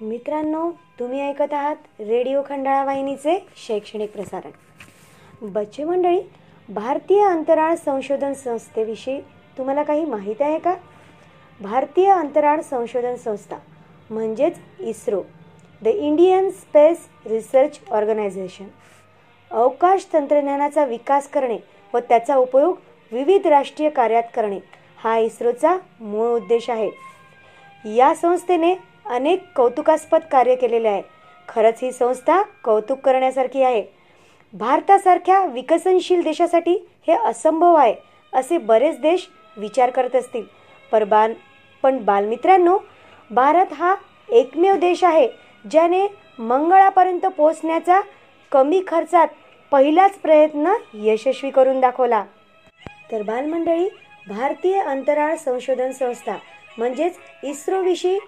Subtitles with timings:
[0.00, 4.50] मित्रांनो तुम्ही ऐकत आहात रेडिओ खंडाळा वाहिनीचे शैक्षणिक प्रसारण.
[5.42, 6.20] बच्चे मंडळी
[6.68, 9.20] भारतीय अंतराळ संशोधन संस्थेविषयी
[9.58, 10.74] तुम्हाला काही माहीत आहे का?
[11.60, 13.56] भारतीय अंतराळ संशोधन संस्था
[14.10, 15.22] म्हणजेच ISRO
[15.82, 18.66] the Indian space research organisation
[19.50, 21.58] अवकाश तंत्रज्ञानाचा विकास करणे
[21.94, 22.76] व त्याचा उपयोग
[23.12, 24.58] विविध राष्ट्रीय कार्यात करणे
[24.96, 26.90] हा इस्रोचा मूळ उद्देश आहे.
[27.96, 28.74] या संस्थेने
[29.08, 31.02] अनेक कौतुकास्पद कार्य केलेले आहे.
[31.48, 33.82] खरंच ही संस्था कौतुक करण्यासारखी आहे.
[34.52, 36.74] भारतासारख्या विकसनशील देशासाठी
[37.06, 37.94] हे असंभव आहे
[38.32, 40.44] असे बरेच देश विचार करत असतील.
[40.92, 41.32] पर बाल
[41.82, 42.78] पण बालमित्रांनो
[43.30, 43.94] भारत हा
[44.28, 45.28] एकमेव देश आहे
[45.70, 46.06] ज्याने
[46.38, 48.00] मंगळापर्यंत पोहोचण्याचा
[48.52, 49.28] कमी खर्चात
[49.72, 52.24] पहिलाच प्रयत्न यशस्वी करून दाखवला.
[53.12, 53.88] तर बालमंडळी
[54.28, 56.36] भारतीय अंतराळ संशोधन संस्था
[56.78, 58.18] म्हणजेच इस्रोविषयी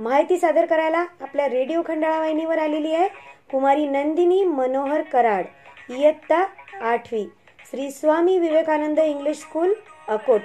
[0.00, 3.08] माहिती सादर करायला आपल्या रेडिओ खंडाळा वाहिनीवर आलेली आहे.
[3.50, 5.44] कुमारी नंदिनी मनोहर कराड
[5.90, 6.44] इयत्ता
[6.82, 7.24] आठवी
[7.70, 9.72] श्री स्वामी विवेकानंद इंग्लिश स्कूल
[10.08, 10.40] अकोट.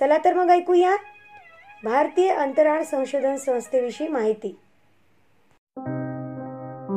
[0.00, 0.96] चला तर मग ऐकूया
[1.84, 4.58] भारतीय अंतराळ संशोधन संस्थेविषयी माहिती.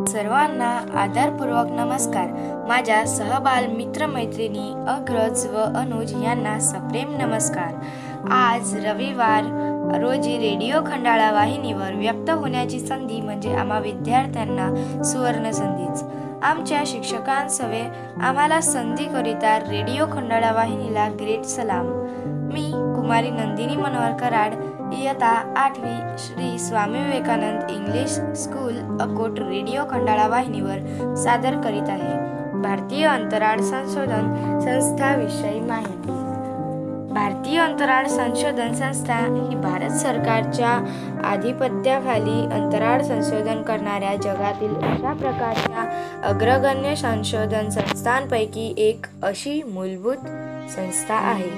[0.08, 2.28] सर्वांना आदरपूर्वक नमस्कार.
[2.68, 7.74] माझ्या सहबाल मित्रमैत्रिणी अग्रज व अनुज यांना सप्रेम नमस्कार.
[8.32, 16.04] आज रविवार रोजी रेडिओ खंडाळा वाहिनीवर व्यक्त होण्याची संधी म्हणजे आम्हा विद्यार्थ्यांना सुवर्ण संधीच.
[16.44, 17.82] आमच्या शिक्षकांसवे
[18.22, 21.88] आम्हाला संधीकरिता रेडिओ खंडाळा वाहिनीला ग्रेट सलाम.
[22.54, 24.54] मी कुमारी नंदिनी मनोहर कराड
[24.94, 32.20] इयता आठवी Shri Swami Vivekananda English school Akot radio Khandala वाहिनीवर सादर करीत आहे.
[32.62, 36.21] भारतीय अंतराळ संशोधन संस्थाविषयी माहिती.
[37.14, 40.70] भारतीय अंतराळ संशोधन संस्था ही भारत सरकारच्या
[41.24, 45.84] आधिपत्याखाली अंतराळ संशोधन करणाऱ्या जगातील अशा प्रकारच्या
[46.24, 50.18] अग्रगण्य संशोधन संस्थांपैकी एक अशी मूलभूत
[50.72, 51.50] संस्था आहे.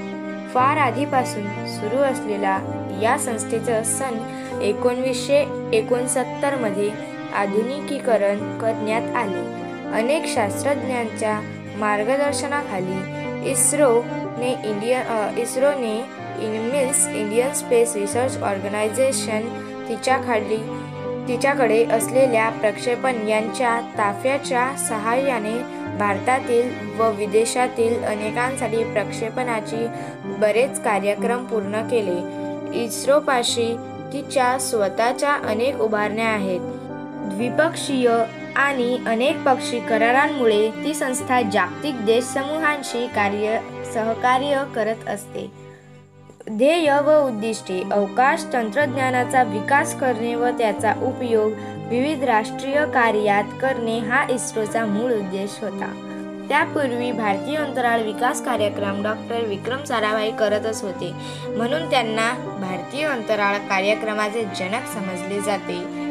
[0.54, 2.58] फार आधीपासून सुरू असलेला
[3.02, 4.18] या संस्थेचं सन
[4.62, 6.90] एकोणवीसशे एकोणसत्तरमध्ये
[7.38, 9.64] आधुनिकीकरण करण्यात आले.
[9.94, 11.40] अनेक शास्त्रज्ञांच्या
[11.78, 14.06] मार्गदर्शनाखाली इस्रो
[14.44, 15.94] ने इंडियन इस्रोने
[16.72, 19.48] means Indian space research organisation
[19.90, 20.58] तिच्याखाली
[21.28, 25.54] तिच्याकडे असलेल्या प्रक्षेपण यांच्या ताफ्याच्या सहाय्याने
[25.98, 29.88] भारतातील व विदेशातील अनेकांसाठी प्रक्षेपणाची
[30.40, 32.20] बरेच कार्यक्रम पूर्ण केले.
[32.84, 33.76] इस्रोपाशी
[34.14, 36.60] तिच्या स्वतःच्या अनेक उभारण्या आहेत.
[37.34, 38.10] द्विपक्षीय
[38.56, 43.60] आणि अनेक पक्षी करारांमुळे ती संस्था जागतिक देश समूहांशी कार्य
[43.94, 45.52] सहकार्य करत असते.
[46.52, 51.52] ध्येय व उद्दिष्टे अवकाश तंत्रज्ञानाचा विकास करणे व त्याचा उपयोग
[51.90, 56.10] विविध राष्ट्रीय कार्यात करणे हा इस्रोचा मूळ उद्देश होता.
[56.50, 61.14] त्यापूर्वी भारतीय अंतराळ विकास कार्यक्रम डॉक्टर विक्रम साराभाई करतच होते.
[61.48, 66.03] म्हणून त्यांना भारतीय अंतराळ कार्यक्रमाचे जनक समजले जाते.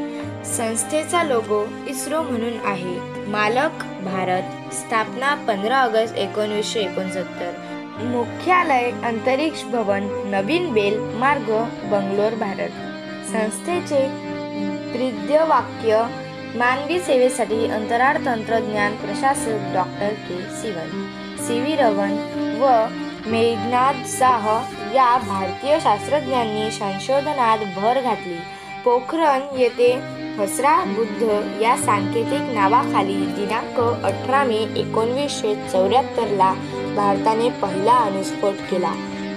[0.45, 3.27] संस्थेचा लोगो इस्रो म्हणून आहे.
[3.27, 7.53] मालक भारत स्थापना पंधरा ऑगस्ट एकोणीसशे एकोणसत्तर.
[7.99, 11.51] मुख्यालय अंतरिक्ष भवन नवीन बेल मार्ग
[11.85, 12.71] बंगलोर भारत.
[13.33, 14.09] संस्थेचे
[14.93, 16.03] ब्रीद्यवाक्य
[16.55, 21.07] मानवी सेवेसाठी अंतराळ तंत्रज्ञान प्रशासक doctor K Sivan.
[21.41, 22.13] C V Raman
[22.61, 22.87] व
[23.31, 24.49] मेघनाथ शाह
[24.95, 28.39] या भारतीय शास्त्रज्ञांनी संशोधनात भर घातली.
[28.85, 29.93] पोखरण येथे
[30.39, 31.23] हसरा बुद्ध
[31.63, 36.53] या सांकेतिक नावाखाली दिनांक अठरा मे एकोणवीसशे चौऱ्याहत्तरला
[36.97, 38.93] भारताने पहिला अणुस्फोट केला.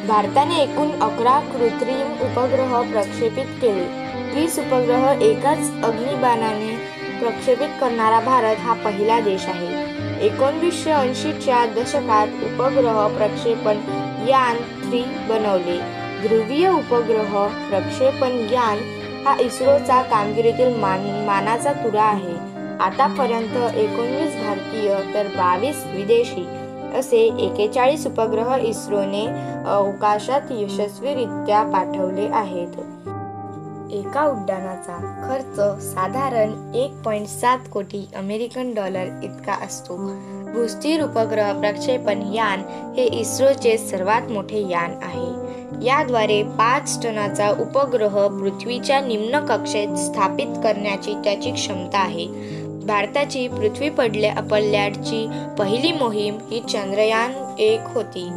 [0.08, 3.86] भारताने एकूण अकरा कृत्रिम उपग्रह प्रक्षेपित केले.
[4.34, 6.76] वीस उपग्रह एकाच अग्निबाणाने
[7.20, 10.26] प्रक्षेपित करणारा भारत हा पहिला देश आहे.
[10.26, 13.78] एकोणवीसशे ऐंशीच्या दशकात उपग्रह प्रक्षेपण
[14.30, 15.80] यान थ्री बनवले.
[16.28, 18.78] ध्रुवीय उपग्रह प्रक्षेपण यान
[19.26, 22.34] हा इस्रोचा कामगिरीतील मान मानाचा तुरा आहे.
[22.80, 26.46] आतापर्यंत एकोणवीस भारतीय तर बावीस विदेशी
[26.96, 29.26] असे एकेचाळीस उपग्रह इस्रोने
[29.68, 32.78] अवकाशात यशस्वीरित्या पाठवले आहेत.
[33.96, 34.96] एका उड्डाणाचा
[35.28, 39.98] खर्च साधारण एक पॉईंट सात कोटी अमेरिकन डॉलर इतका असतो.
[40.54, 42.62] भूस्थिर उपग्रह प्रक्षेपण यान
[42.98, 45.46] हे इस्रोचे सर्वात मोठे यान आहे.
[45.86, 52.28] याद्वारे पाच टनाचा उपग्रह पृथ्वीच्या निम्न कक्षेत स्थापित करण्याची त्याची क्षमता आहे.
[52.86, 58.30] भारताची पृथ्वी पडल्या पल्ल्याची पहिली मोहीम ही चंद्रयान एक होती.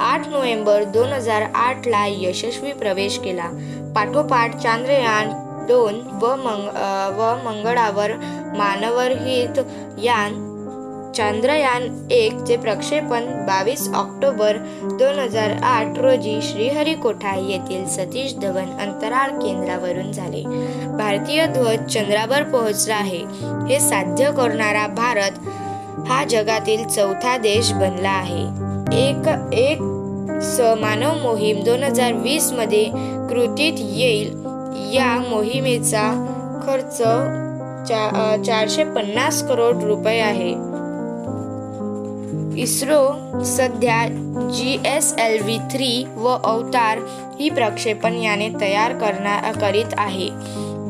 [0.00, 3.48] आठ नोव्हेंबर दोन हजार आठला यशस्वी प्रवेश केला.
[3.94, 5.30] पाठोपाठ चांद्रयान
[5.68, 6.66] दोन व मंग
[7.18, 8.12] व मंगळावर
[8.56, 9.58] मानवरहित
[10.04, 10.44] यान
[11.16, 14.56] चांद्रयान एक चे प्रक्षेपण बावीस ऑक्टोबर
[14.98, 20.42] दोन हजार आठ रोजी श्रीहरिकोठा येथील सतीश धवन अंतराळ केंद्रावरून झाले.
[20.96, 23.22] भारतीय ध्वज चंद्रावर पोहोचला आहे.
[23.68, 25.48] हे साध्य करणारा भारत
[26.08, 28.44] हा जगातील चौथा देश बनला आहे.
[28.86, 29.78] एक एक
[30.42, 32.84] स मानव मोहीम दोन हजार वीसमध्ये
[33.30, 34.28] कृतीत येईल.
[34.94, 36.02] या मोहिमेचा
[36.66, 36.98] खर्च
[37.88, 40.50] चा चारशे पन्नास करोड रुपये आहे.
[42.62, 44.06] इस्रो सध्या
[44.54, 46.98] G S L V three व अवतार
[47.40, 50.28] ही प्रक्षेपण याने तयार करणार करीत आहे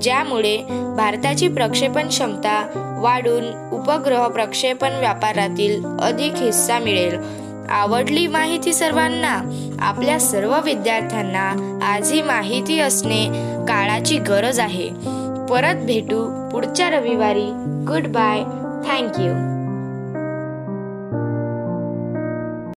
[0.02, 0.56] ज्यामुळे
[0.96, 2.60] भारताची प्रक्षेपण क्षमता
[3.02, 7.45] वाढून उपग्रह प्रक्षेपण व्यापारातील अधिक हिस्सा मिळेल.
[7.70, 9.66] आवडली माहिती सर्वांना.
[9.80, 13.26] आपल्या सर्व विद्यार्थ्यांना आज ही माहिती असणे
[13.68, 14.88] काळाची गरज आहे.
[15.50, 17.50] परत भेटू पुढच्या रविवारी.
[17.86, 18.42] Good bye
[18.90, 19.55] thank you